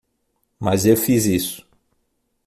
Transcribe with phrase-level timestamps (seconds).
[0.59, 1.63] Mas eu fiz isso.